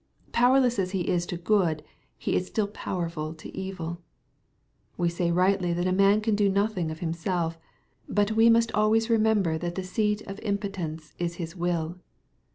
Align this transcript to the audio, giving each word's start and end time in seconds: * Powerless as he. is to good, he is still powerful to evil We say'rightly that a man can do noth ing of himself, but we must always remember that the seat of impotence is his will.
* 0.17 0.31
Powerless 0.31 0.79
as 0.79 0.93
he. 0.93 1.01
is 1.09 1.27
to 1.27 1.37
good, 1.37 1.83
he 2.17 2.35
is 2.35 2.47
still 2.47 2.65
powerful 2.67 3.35
to 3.35 3.55
evil 3.55 4.01
We 4.97 5.09
say'rightly 5.09 5.73
that 5.73 5.85
a 5.85 5.91
man 5.91 6.21
can 6.21 6.35
do 6.35 6.49
noth 6.49 6.75
ing 6.75 6.89
of 6.89 7.01
himself, 7.01 7.59
but 8.09 8.31
we 8.31 8.49
must 8.49 8.71
always 8.73 9.11
remember 9.11 9.59
that 9.59 9.75
the 9.75 9.83
seat 9.83 10.23
of 10.23 10.39
impotence 10.39 11.13
is 11.19 11.35
his 11.35 11.55
will. 11.55 11.99